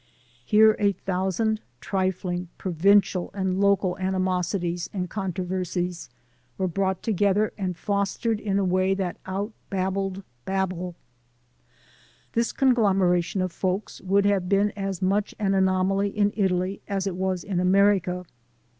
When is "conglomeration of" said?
12.51-13.51